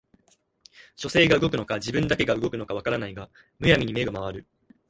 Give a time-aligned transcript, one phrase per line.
[0.95, 4.47] 書生が動くのか自分だけが動くのか分からないが無闇に眼が廻る